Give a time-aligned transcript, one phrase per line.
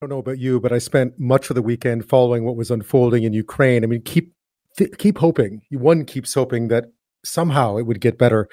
[0.00, 2.70] I don't know about you, but I spent much of the weekend following what was
[2.70, 3.82] unfolding in Ukraine.
[3.82, 4.32] I mean, keep
[4.76, 5.62] th- keep hoping.
[5.72, 6.92] One keeps hoping that
[7.24, 8.48] somehow it would get better,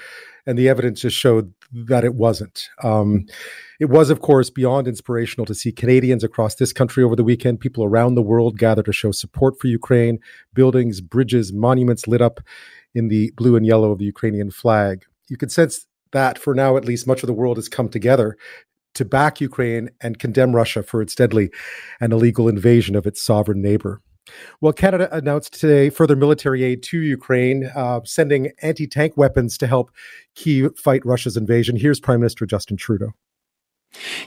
[0.48, 2.68] and the evidence just showed that it wasn't.
[2.84, 3.28] Um,
[3.80, 7.60] it was, of course, beyond inspirational to see Canadians across this country over the weekend,
[7.60, 10.18] people around the world gather to show support for Ukraine.
[10.56, 12.40] Buildings, bridges, monuments lit up
[12.96, 15.06] in the blue and yellow of the Ukrainian flag.
[15.30, 18.36] You could sense that, for now at least, much of the world has come together
[18.96, 21.52] to back Ukraine and condemn Russia for its deadly
[22.00, 24.02] and illegal invasion of its sovereign neighbor.
[24.60, 29.68] Well, Canada announced today further military aid to Ukraine, uh, sending anti tank weapons to
[29.68, 29.92] help
[30.36, 31.76] Kyiv fight Russia's invasion.
[31.76, 33.12] Here's Prime Minister Justin Trudeau.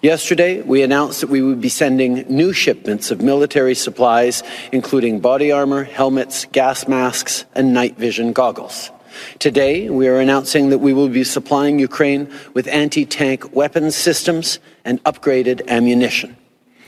[0.00, 5.52] Yesterday, we announced that we would be sending new shipments of military supplies, including body
[5.52, 8.91] armor, helmets, gas masks, and night vision goggles.
[9.38, 14.58] Today, we are announcing that we will be supplying Ukraine with anti tank weapons systems
[14.84, 16.36] and upgraded ammunition.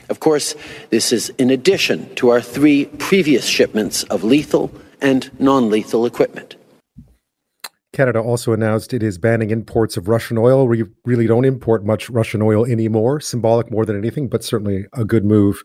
[0.09, 0.55] Of course,
[0.89, 6.55] this is in addition to our three previous shipments of lethal and non lethal equipment.
[8.01, 10.67] Canada also announced it is banning imports of Russian oil.
[10.67, 13.19] We really don't import much Russian oil anymore.
[13.19, 15.61] Symbolic more than anything, but certainly a good move.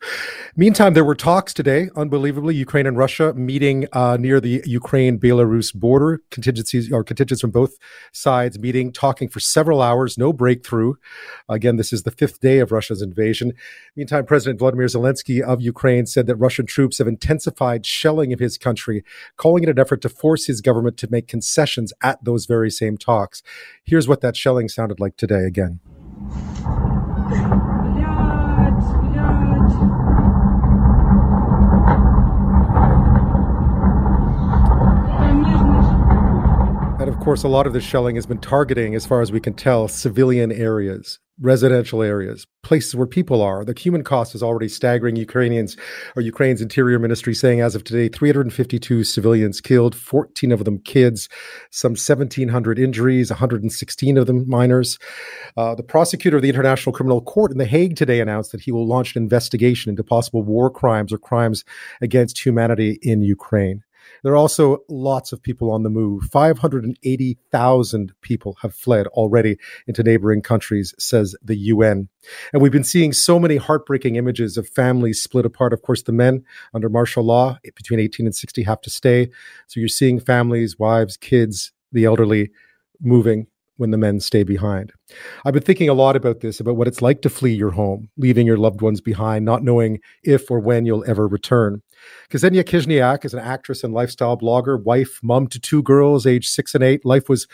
[0.54, 5.74] Meantime, there were talks today, unbelievably, Ukraine and Russia meeting uh, near the Ukraine Belarus
[5.74, 6.20] border.
[6.30, 7.78] Contingencies or contingents from both
[8.12, 10.92] sides meeting, talking for several hours, no breakthrough.
[11.48, 13.54] Again, this is the fifth day of Russia's invasion.
[13.96, 18.58] Meantime, President Vladimir Zelensky of Ukraine said that Russian troops have intensified shelling of his
[18.58, 19.04] country,
[19.38, 22.98] calling it an effort to force his government to make concessions at those very same
[22.98, 23.42] talks.
[23.84, 25.80] Here's what that shelling sounded like today again.
[36.98, 39.40] And of course, a lot of the shelling has been targeting, as far as we
[39.40, 43.64] can tell, civilian areas residential areas, places where people are.
[43.64, 45.16] The human cost is already staggering.
[45.16, 45.76] Ukrainians
[46.14, 51.28] or Ukraine's interior ministry saying as of today, 352 civilians killed, 14 of them kids,
[51.70, 54.98] some 1,700 injuries, 116 of them minors.
[55.56, 58.72] Uh, the prosecutor of the International Criminal Court in The Hague today announced that he
[58.72, 61.64] will launch an investigation into possible war crimes or crimes
[62.00, 63.82] against humanity in Ukraine.
[64.22, 66.24] There are also lots of people on the move.
[66.24, 72.08] 580,000 people have fled already into neighboring countries, says the UN.
[72.52, 75.72] And we've been seeing so many heartbreaking images of families split apart.
[75.72, 79.30] Of course, the men under martial law between 18 and 60 have to stay.
[79.66, 82.50] So you're seeing families, wives, kids, the elderly
[83.00, 84.92] moving when the men stay behind.
[85.44, 88.08] I've been thinking a lot about this, about what it's like to flee your home,
[88.16, 91.82] leaving your loved ones behind, not knowing if or when you'll ever return.
[92.30, 96.74] Ksenia Khizhnyak is an actress and lifestyle blogger, wife, mom to two girls, aged six
[96.74, 97.04] and eight.
[97.04, 97.46] Life was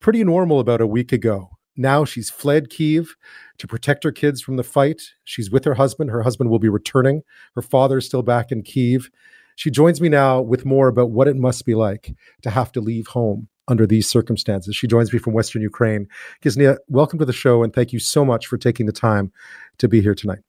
[0.00, 1.50] pretty normal about a week ago.
[1.76, 3.14] Now she's fled Kiev
[3.58, 5.02] to protect her kids from the fight.
[5.24, 6.10] She's with her husband.
[6.10, 7.22] Her husband will be returning.
[7.54, 9.08] Her father is still back in Kiev.
[9.56, 12.80] She joins me now with more about what it must be like to have to
[12.80, 14.74] leave home under these circumstances.
[14.74, 16.08] She joins me from Western Ukraine.
[16.42, 19.32] Ksenia, welcome to the show and thank you so much for taking the time
[19.78, 20.40] to be here tonight.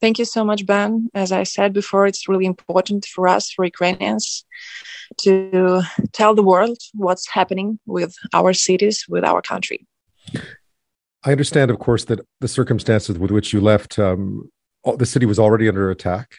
[0.00, 1.08] Thank you so much, Ben.
[1.14, 4.44] As I said before, it's really important for us, for Ukrainians,
[5.22, 9.86] to tell the world what's happening with our cities, with our country.
[11.24, 14.50] I understand, of course, that the circumstances with which you left, um,
[14.98, 16.36] the city was already under attack.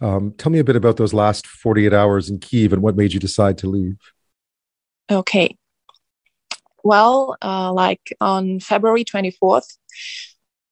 [0.00, 3.12] Um, tell me a bit about those last 48 hours in Kiev and what made
[3.12, 3.96] you decide to leave.
[5.10, 5.56] Okay.
[6.84, 9.76] Well, uh, like on February 24th,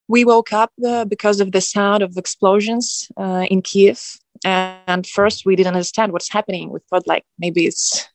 [0.08, 4.00] we woke up uh, because of the sound of explosions uh, in Kiev.
[4.44, 6.70] And first, we didn't understand what's happening.
[6.70, 8.08] We thought like maybe it's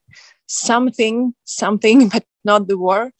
[0.47, 3.11] something, something, but not the war.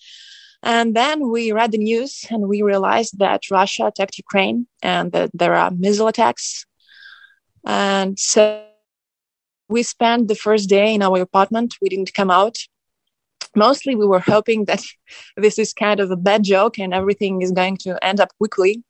[0.64, 5.32] And then we read the news and we realized that Russia attacked Ukraine and that
[5.34, 6.66] there are missile attacks.
[7.66, 8.64] And so
[9.68, 11.78] we spent the first day in our apartment.
[11.82, 12.58] We didn't come out
[13.56, 14.82] mostly we were hoping that
[15.38, 18.84] this is kind of a bad joke and everything is going to end up quickly.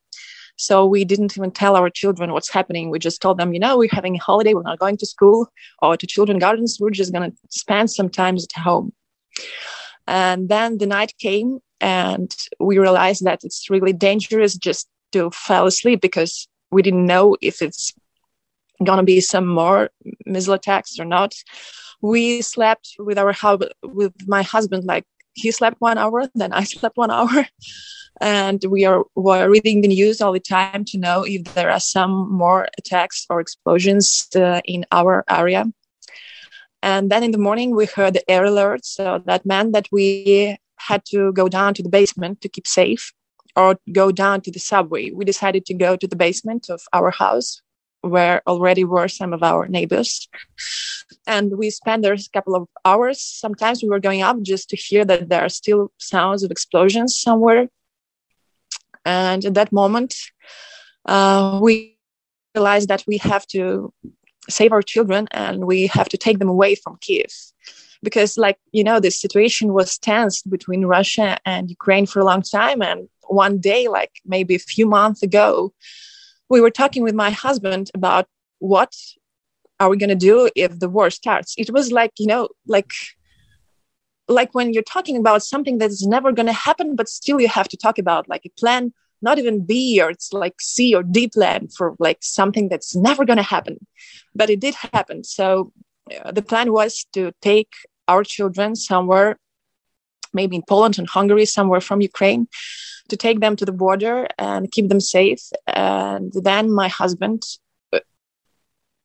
[0.56, 2.90] So we didn't even tell our children what's happening.
[2.90, 4.54] We just told them, you know, we're having a holiday.
[4.54, 5.48] We're not going to school
[5.80, 6.78] or to children gardens.
[6.78, 8.92] We're just going to spend some time at home.
[10.06, 15.66] And then the night came and we realized that it's really dangerous just to fall
[15.66, 17.92] asleep because we didn't know if it's
[18.84, 19.90] going to be some more
[20.26, 21.34] missile attacks or not
[22.02, 23.34] we slept with our
[23.82, 25.04] with my husband like
[25.34, 27.46] he slept one hour then i slept one hour.
[28.20, 31.80] And we are were reading the news all the time to know if there are
[31.80, 35.64] some more attacks or explosions uh, in our area.
[36.82, 40.58] And then in the morning we heard the air alert so that meant that we
[40.76, 43.12] had to go down to the basement to keep safe
[43.56, 45.10] or go down to the subway.
[45.10, 47.62] We decided to go to the basement of our house
[48.02, 50.28] where already were some of our neighbors.
[51.26, 53.20] And we spent there a couple of hours.
[53.20, 57.16] Sometimes we were going up just to hear that there are still sounds of explosions
[57.16, 57.68] somewhere.
[59.04, 60.14] And at that moment,
[61.06, 61.96] uh, we
[62.54, 63.92] realized that we have to
[64.48, 67.32] save our children and we have to take them away from Kiev.
[68.02, 72.42] Because, like, you know, the situation was tense between Russia and Ukraine for a long
[72.42, 72.82] time.
[72.82, 75.72] And one day, like maybe a few months ago,
[76.52, 78.26] we were talking with my husband about
[78.58, 78.92] what
[79.80, 81.54] are we going to do if the war starts.
[81.56, 82.92] It was like you know like
[84.28, 87.68] like when you're talking about something that's never going to happen but still you have
[87.68, 91.26] to talk about like a plan not even b or it's like c or d
[91.36, 93.76] plan for like something that's never going to happen.
[94.34, 95.24] But it did happen.
[95.24, 95.72] So
[96.24, 97.72] uh, the plan was to take
[98.08, 99.38] our children somewhere
[100.32, 102.46] maybe in poland and hungary somewhere from ukraine
[103.12, 105.42] to take them to the border and keep them safe.
[105.66, 107.42] And then my husband,
[107.92, 108.00] uh,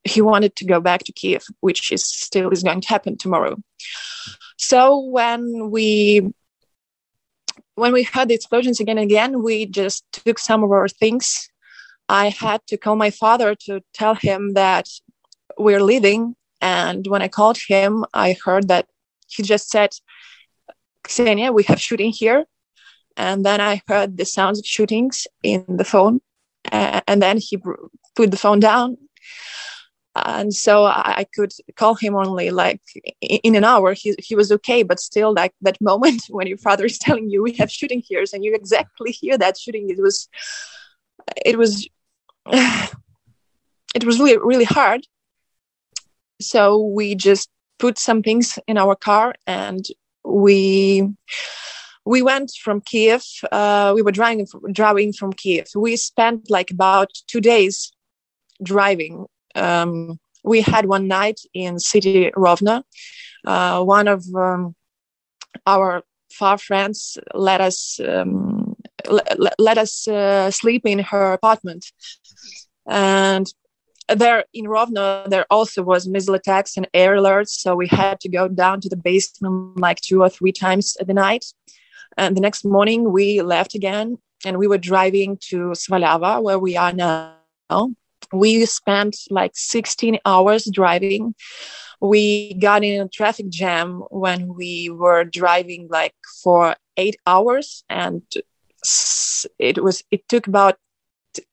[0.04, 3.58] he wanted to go back to Kiev, which is still is going to happen tomorrow.
[4.58, 6.32] So when we
[7.76, 11.50] when we heard the explosions again and again, we just took some of our things.
[12.10, 14.88] I had to call my father to tell him that
[15.60, 16.36] we're leaving.
[16.62, 18.88] And when I called him, I heard that
[19.28, 19.92] he just said,
[21.08, 22.46] Ksenia, we have shooting here
[23.18, 26.22] and then I heard the sounds of shootings in the phone,
[26.72, 28.98] uh, and then he put the phone down,
[30.16, 32.82] and so I could call him only like
[33.22, 33.94] in an hour.
[33.94, 37.42] He he was okay, but still, like that moment when your father is telling you
[37.42, 40.30] we have shooting here, and you exactly hear that shooting, it was,
[41.44, 41.90] it was,
[42.46, 45.08] it was really really hard.
[46.40, 47.50] So we just
[47.80, 49.84] put some things in our car and
[50.28, 51.08] we
[52.06, 53.24] we went from Kiev.
[53.52, 55.68] Uh, we were driving driving from Kiev.
[55.76, 57.92] We spent like about two days
[58.64, 59.26] driving.
[59.56, 62.84] Um, we had one night in city Rovno.
[63.46, 64.76] Uh, one of um,
[65.66, 68.76] our far friends let us um,
[69.10, 71.92] let, let us uh, sleep in her apartment,
[72.86, 73.48] and
[74.16, 77.50] there in Rovno there also was missile attacks and air alerts.
[77.50, 81.14] So we had to go down to the basement like two or three times a
[81.14, 81.46] night
[82.18, 86.76] and the next morning, we left again and we were driving to Svalava, where we
[86.76, 87.36] are now.
[88.34, 91.36] We spent like 16 hours driving.
[92.02, 98.24] We got in a traffic jam when we were driving like for eight hours, and
[99.60, 100.78] it was it took about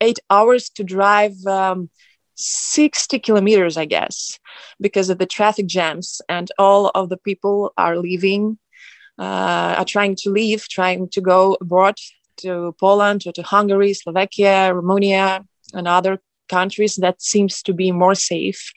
[0.00, 1.90] eight hours to drive um,
[2.34, 4.38] 60 kilometers, I guess,
[4.80, 8.58] because of the traffic jams, and all of the people are leaving
[9.18, 11.96] uh, are trying to leave, trying to go abroad
[12.38, 18.14] to Poland or to Hungary, Slovakia, Romania, and other countries that seems to be more
[18.14, 18.72] safe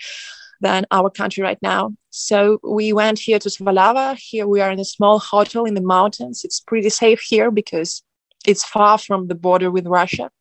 [0.62, 1.92] than our country right now.
[2.09, 4.18] So we went here to Svalava.
[4.18, 6.44] Here we are in a small hotel in the mountains.
[6.44, 8.04] It's pretty safe here because
[8.45, 10.31] it's far from the border with Russia.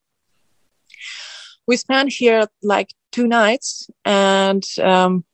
[1.66, 5.24] We spent here like two nights, and um,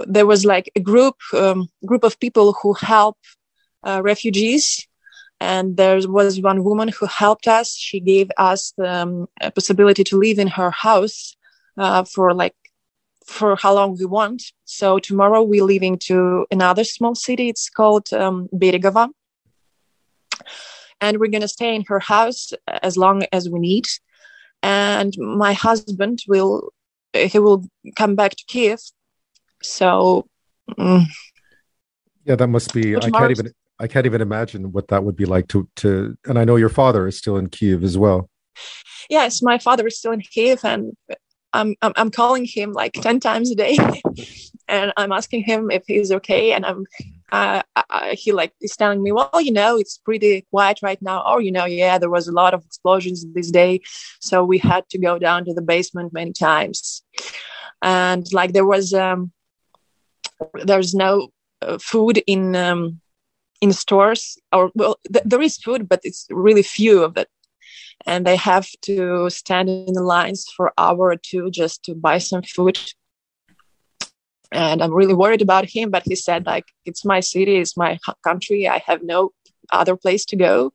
[0.00, 3.18] there was like a group um, group of people who help
[3.82, 4.86] uh, refugees.
[5.38, 7.76] And there was one woman who helped us.
[7.76, 11.36] She gave us the um, possibility to live in her house
[11.76, 12.54] uh, for like
[13.26, 14.42] for how long we want.
[14.64, 17.48] So tomorrow we're leaving to another small city.
[17.48, 19.10] It's called um, Beregovo.
[21.00, 23.86] And we're going to stay in her house as long as we need.
[24.66, 26.72] And my husband will,
[27.14, 28.80] he will come back to Kiev.
[29.62, 30.26] So.
[30.76, 31.06] Mm,
[32.24, 35.26] yeah, that must be, I can't even, I can't even imagine what that would be
[35.26, 36.16] like to to.
[36.24, 38.28] And I know your father is still in Kiev as well.
[39.08, 40.96] Yes, my father is still in Kiev, and
[41.52, 43.78] I'm I'm, I'm calling him like ten times a day,
[44.68, 46.86] and I'm asking him if he's okay, and I'm
[47.32, 51.22] uh, I, he like is telling me, well, you know, it's pretty quiet right now.
[51.26, 53.80] Or you know, yeah, there was a lot of explosions this day,
[54.20, 57.02] so we had to go down to the basement many times,
[57.82, 59.32] and like there was um,
[60.64, 61.28] there's no
[61.62, 63.00] uh, food in um,
[63.60, 67.28] in stores or well th- there is food but it's really few of it.
[68.04, 72.18] And they have to stand in the lines for hour or two just to buy
[72.18, 72.78] some food
[74.52, 77.98] and i'm really worried about him but he said like it's my city it's my
[78.22, 79.32] country i have no
[79.72, 80.72] other place to go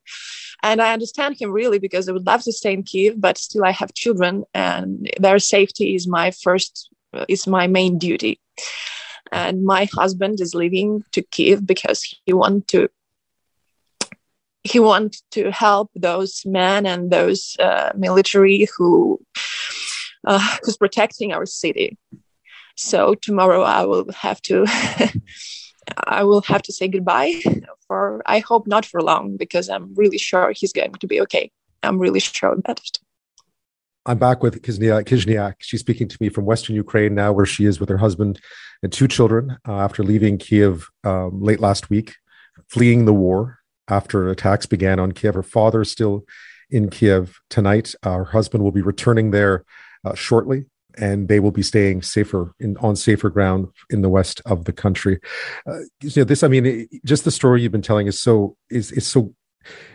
[0.63, 3.63] and i understand him really because i would love to stay in kiev but still
[3.63, 6.89] i have children and their safety is my first
[7.27, 8.39] is my main duty
[9.31, 12.89] and my husband is leaving to Kiev because he want to
[14.63, 19.19] he wants to help those men and those uh, military who
[20.27, 21.97] uh, who's protecting our city.
[22.75, 24.65] So tomorrow I will have to
[26.07, 27.41] I will have to say goodbye
[27.87, 31.51] for I hope not for long because I'm really sure he's going to be okay.
[31.83, 32.99] I'm really sure about it.
[34.05, 35.55] I'm back with Khizhnyak.
[35.59, 38.39] She's speaking to me from Western Ukraine now, where she is with her husband
[38.81, 42.15] and two children uh, after leaving Kiev um, late last week,
[42.67, 45.35] fleeing the war after attacks began on Kiev.
[45.35, 46.25] Her father is still
[46.71, 47.93] in Kiev tonight.
[48.01, 49.65] Uh, her husband will be returning there
[50.03, 50.65] uh, shortly,
[50.98, 54.74] and they will be staying safer in, on safer ground in the west of the
[54.74, 55.19] country.
[55.67, 58.55] Uh, you know, this, I mean, it, just the story you've been telling is so
[58.69, 59.33] is is so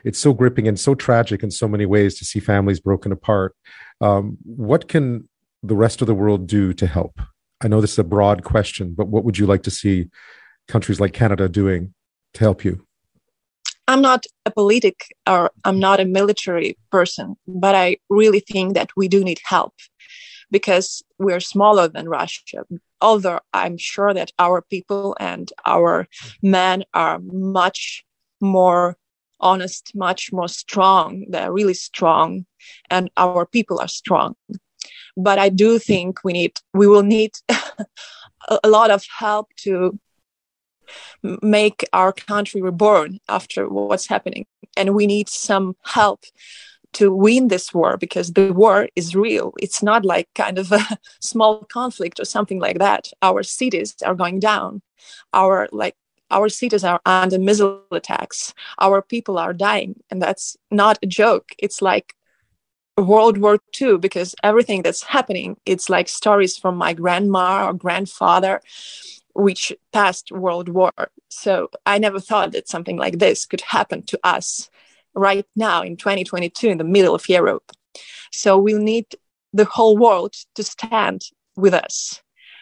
[0.04, 3.54] it's so gripping and so tragic in so many ways to see families broken apart.
[4.00, 5.28] Um, what can
[5.62, 7.20] the rest of the world do to help?
[7.60, 10.08] I know this is a broad question, but what would you like to see
[10.68, 11.94] countries like Canada doing
[12.34, 12.86] to help you?
[13.88, 18.90] I'm not a politic or I'm not a military person, but I really think that
[18.96, 19.74] we do need help
[20.50, 22.64] because we're smaller than Russia.
[23.00, 26.06] Although I'm sure that our people and our
[26.42, 28.04] men are much
[28.40, 28.96] more
[29.40, 31.26] honest, much more strong.
[31.28, 32.46] They're really strong,
[32.90, 34.36] and our people are strong.
[35.16, 37.32] But I do think we need, we will need
[38.48, 39.98] a lot of help to
[41.42, 44.46] make our country reborn after what's happening.
[44.76, 46.24] And we need some help
[46.96, 49.52] to win this war because the war is real.
[49.60, 50.80] It's not like kind of a
[51.20, 53.08] small conflict or something like that.
[53.20, 54.80] Our cities are going down.
[55.34, 55.94] Our like
[56.30, 61.50] our cities are under missile attacks our people are dying and that's not a joke
[61.58, 62.14] it's like
[62.98, 68.60] world war ii because everything that's happening it's like stories from my grandma or grandfather
[69.34, 70.92] which passed world war
[71.28, 74.68] so i never thought that something like this could happen to us
[75.16, 77.72] right now in 2022 in the middle of europe
[78.32, 79.06] so we need
[79.52, 81.22] the whole world to stand
[81.56, 82.20] with us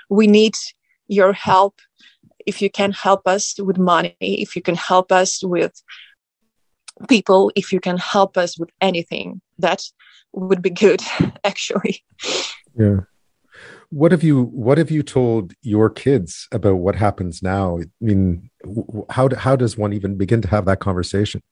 [0.09, 0.55] we need
[1.09, 1.81] your help
[2.47, 5.73] if you can help us with money, if you can help us with
[7.09, 9.83] people, if you can help us with anything, that
[10.33, 11.03] would be good,
[11.45, 12.05] actually.
[12.79, 13.01] Yeah.
[13.91, 17.79] What have you What have you told your kids about what happens now?
[17.79, 18.51] I mean,
[19.11, 21.43] how how does one even begin to have that conversation?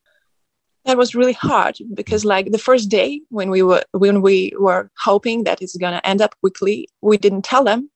[0.84, 4.90] That was really hard because, like the first day when we were when we were
[4.98, 7.90] hoping that it's gonna end up quickly, we didn't tell them.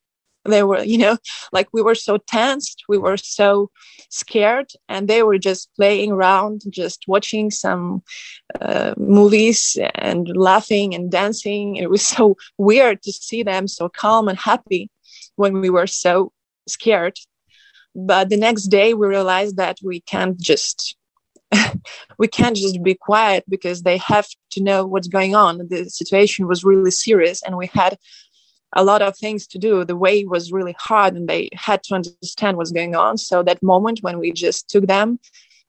[0.45, 1.19] They were you know
[1.53, 3.71] like we were so tensed we were so
[4.11, 8.03] scared and they were just playing around just watching some
[8.61, 11.77] uh, movies and laughing and dancing.
[11.77, 14.91] It was so weird to see them so calm and happy
[15.37, 16.33] when we were so
[16.69, 17.19] scared.
[17.95, 20.97] But the next day we realized that we can't just
[22.19, 26.47] we can't just be quiet because they have to know what's going on the situation
[26.47, 27.99] was really serious and we had
[28.75, 29.85] a lot of things to do.
[29.85, 33.17] The way was really hard and they had to understand what's going on.
[33.17, 35.19] So that moment when we just took them,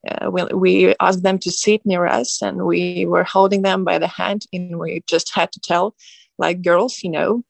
[0.08, 3.98] uh, we, we asked them to sit near us and we were holding them by
[3.98, 5.96] the hand and we just had to tell
[6.38, 7.44] like girls, you know,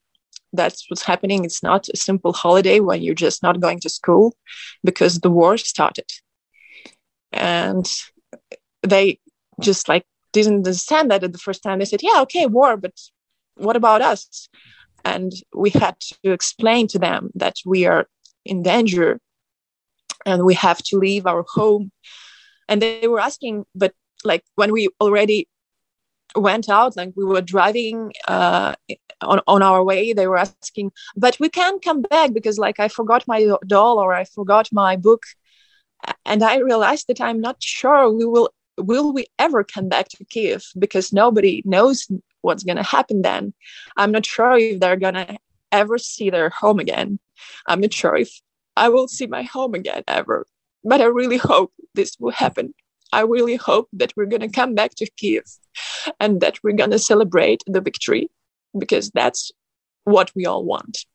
[0.53, 1.43] that's what's happening.
[1.43, 4.35] It's not a simple holiday when you're just not going to school
[4.83, 6.09] because the war started.
[7.33, 7.87] And
[8.83, 9.19] they
[9.61, 11.79] just like didn't understand that at the first time.
[11.79, 12.93] They said, yeah, okay, war, but
[13.55, 14.49] what about us?
[15.07, 18.07] and we had to explain to them that we are
[18.45, 19.19] in danger
[20.25, 21.91] and we have to leave our home
[22.67, 23.93] and they were asking but
[24.23, 25.47] like when we already
[26.35, 28.73] went out like we were driving uh,
[29.21, 32.87] on, on our way they were asking but we can't come back because like i
[32.87, 35.23] forgot my doll or i forgot my book
[36.25, 40.25] and i realized that i'm not sure we will will we ever come back to
[40.25, 42.07] kiev because nobody knows
[42.41, 43.53] what's going to happen then.
[43.97, 45.37] I'm not sure if they're going to
[45.71, 47.19] ever see their home again.
[47.67, 48.31] I'm not sure if
[48.75, 50.45] I will see my home again ever.
[50.83, 52.73] But I really hope this will happen.
[53.11, 55.43] I really hope that we're going to come back to Kiev
[56.19, 58.29] and that we're going to celebrate the victory
[58.77, 59.51] because that's
[60.03, 61.05] what we all want.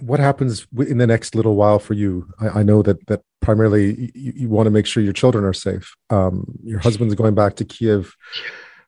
[0.00, 2.28] What happens in the next little while for you?
[2.40, 5.52] I, I know that that primarily you, you, want to make sure your children are
[5.52, 5.94] safe.
[6.10, 8.14] Um, your husband's going back to Kiev.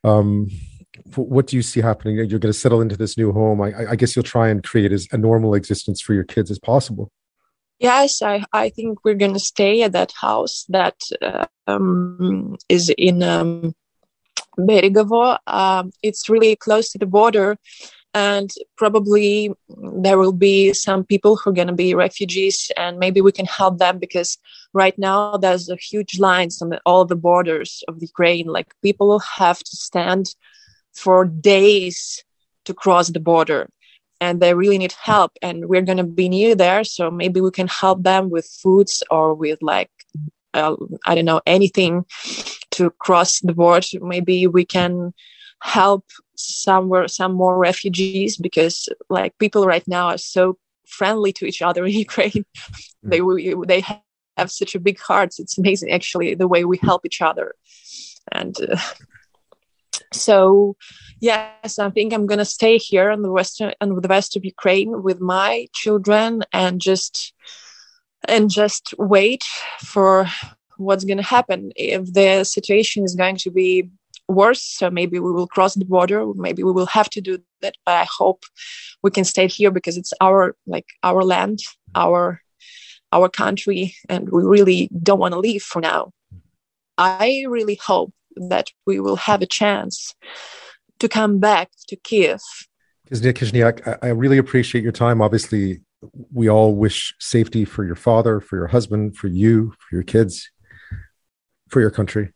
[0.04, 0.48] Um,
[1.16, 2.16] what do you see happening?
[2.16, 3.60] You're going to settle into this new home.
[3.60, 6.58] I, I guess you'll try and create as a normal existence for your kids as
[6.58, 7.10] possible.
[7.78, 12.92] Yes, I, I think we're going to stay at that house that uh, um, is
[12.98, 13.74] in um,
[14.58, 15.38] Beregovo.
[15.46, 17.56] Um, it's really close to the border.
[18.14, 23.20] And probably there will be some people who are going to be refugees and maybe
[23.20, 24.38] we can help them because
[24.72, 28.46] right now there's a huge lines on all the borders of ukraine.
[28.46, 30.34] Like people have to stand
[30.92, 32.24] for days
[32.64, 33.70] to cross the border
[34.20, 37.50] and they really need help and we're going to be near there so maybe we
[37.50, 39.90] can help them with foods or with like
[40.52, 40.74] uh,
[41.06, 42.04] i don't know anything
[42.70, 43.86] to cross the border.
[44.00, 45.12] Maybe we can
[45.62, 46.04] help
[46.36, 51.84] somewhere some more refugees because like people right now are so friendly to each other
[51.84, 52.44] in Ukraine.
[53.02, 53.20] they
[53.66, 53.84] they
[54.36, 55.38] have such a big hearts.
[55.38, 57.54] It's amazing actually the way we help each other.
[58.32, 58.76] And uh,
[60.12, 60.76] so
[61.20, 65.02] yes, I think I'm gonna stay here in the western and the west of Ukraine
[65.02, 67.34] with my children and just
[68.28, 69.44] and just wait
[69.80, 70.26] for
[70.80, 73.90] what's going to happen if the situation is going to be
[74.30, 74.62] worse.
[74.62, 76.26] So maybe we will cross the border.
[76.34, 77.74] Maybe we will have to do that.
[77.84, 78.44] But I hope
[79.02, 81.58] we can stay here because it's our like our land,
[81.94, 82.40] our
[83.12, 86.12] our country, and we really don't want to leave for now.
[86.96, 90.14] I really hope that we will have a chance
[90.98, 92.40] to come back to Kiev.
[93.10, 95.20] Khizhnyak, I really appreciate your time.
[95.20, 95.80] Obviously,
[96.32, 100.50] we all wish safety for your father, for your husband, for you, for your kids,
[101.68, 102.32] for your country.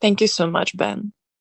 [0.00, 1.12] Thank you so much, Ben.